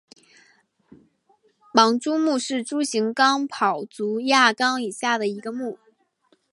[1.71, 5.77] 盲蛛目是蛛形纲跑足亚纲以下的一个目。